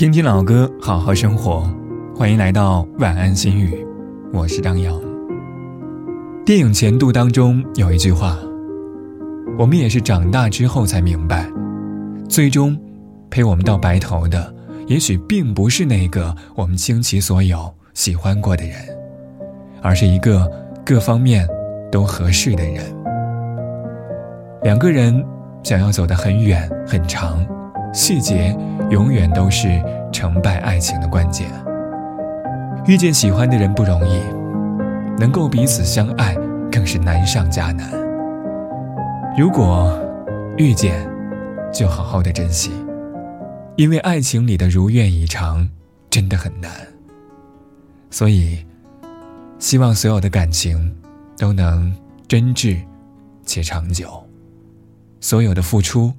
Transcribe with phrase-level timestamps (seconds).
[0.00, 1.70] 听听老歌，好好生活。
[2.16, 3.86] 欢迎来到晚安心语，
[4.32, 4.98] 我是张扬。
[6.42, 8.38] 电影《前度》当中有一句话，
[9.58, 11.46] 我们也是长大之后才明白，
[12.30, 12.74] 最终
[13.28, 14.50] 陪我们到白头的，
[14.86, 18.76] 也许并不是那个我们倾其所有喜欢过的人，
[19.82, 20.50] 而是一个
[20.82, 21.46] 各方面
[21.92, 22.82] 都合适的人。
[24.62, 25.22] 两个人
[25.62, 27.46] 想要走得很远很长。
[27.92, 28.56] 细节
[28.90, 29.82] 永远都是
[30.12, 31.50] 成败爱情的关键。
[32.86, 34.20] 遇见喜欢的人不容易，
[35.18, 36.34] 能够彼此相爱
[36.70, 37.90] 更是难上加难。
[39.36, 39.98] 如果
[40.56, 41.06] 遇见，
[41.72, 42.70] 就好好的珍惜，
[43.76, 45.68] 因为爱情里的如愿以偿
[46.08, 46.70] 真的很难。
[48.10, 48.64] 所以，
[49.58, 50.96] 希望所有的感情
[51.36, 51.94] 都能
[52.26, 52.78] 真挚
[53.44, 54.08] 且长久，
[55.20, 56.12] 所有的付出。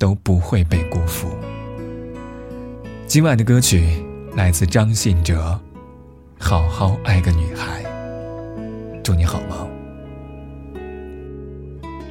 [0.00, 1.28] 都不会被辜负。
[3.06, 4.02] 今晚的歌曲
[4.34, 5.60] 来自张信哲，
[6.42, 7.82] 《好好爱个女孩》。
[9.04, 9.68] 祝你好梦。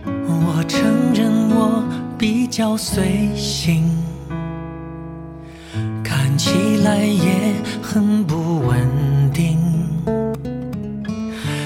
[0.05, 0.79] 我承
[1.15, 1.83] 认我
[2.15, 3.83] 比较随性，
[6.03, 8.87] 看起来也很不稳
[9.33, 9.57] 定，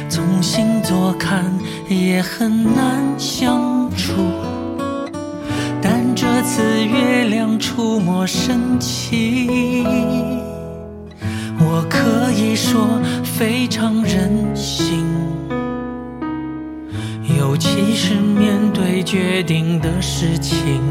[0.08, 1.44] 从星座看
[1.90, 4.14] 也很难相处。
[6.44, 9.50] 次月亮出没深情，
[11.58, 15.06] 我可以说非常任性，
[17.40, 20.82] 尤其是面对决定的事情。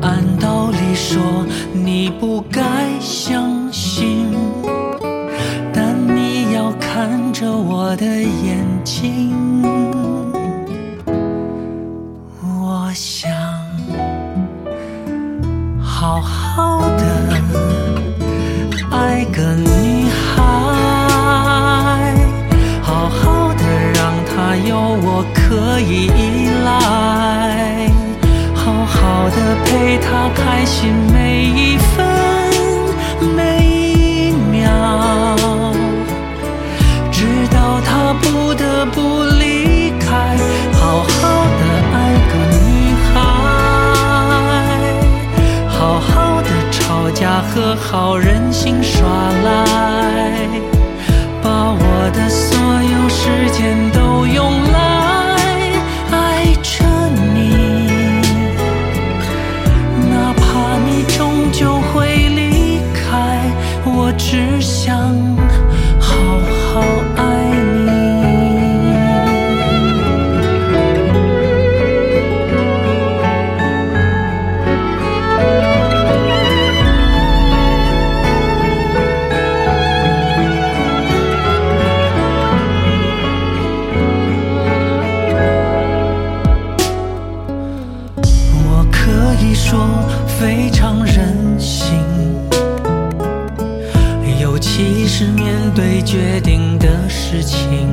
[0.00, 2.62] 按道理说你不该
[2.98, 4.26] 相信，
[5.72, 9.93] 但你要看着我的眼睛。
[16.04, 17.02] 好好的
[18.90, 20.42] 爱个女孩，
[22.82, 27.88] 好好的让她有我可以依赖，
[28.54, 32.13] 好好的陪她开心每一分。
[47.54, 49.06] 家和好，任性耍
[49.44, 50.48] 赖，
[51.40, 54.83] 把我的所有时间都用来
[89.52, 89.78] 说
[90.26, 91.92] 非常任性，
[94.40, 97.88] 尤其是面对决定的事情。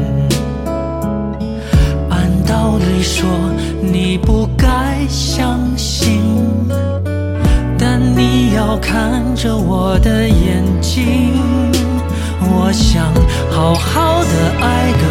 [2.10, 3.28] 按道理说
[3.82, 6.22] 你不该相信，
[7.78, 11.34] 但你要看着我的眼睛。
[12.54, 13.12] 我想
[13.50, 14.30] 好好的
[14.60, 15.04] 爱个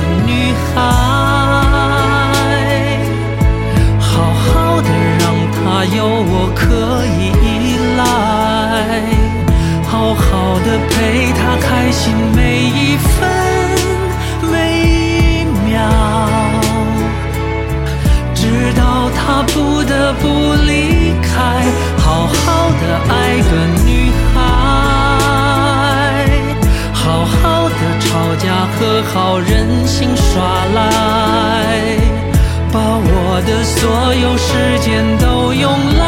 [33.81, 36.05] 所有时间都用来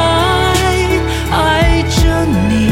[1.30, 2.68] 爱着你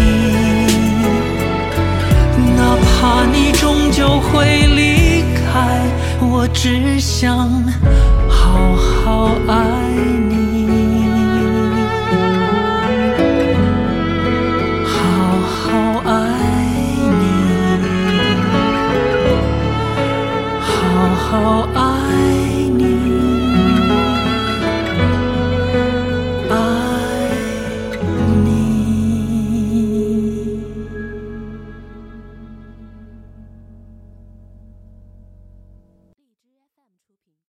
[2.55, 5.81] 哪怕你终究会离开
[6.21, 7.49] 我只想
[8.29, 9.55] 好好爱
[10.29, 11.09] 你。
[14.85, 14.99] 好
[15.49, 16.13] 好爱
[17.21, 17.25] 你
[20.61, 20.69] 好
[21.17, 21.80] 好爱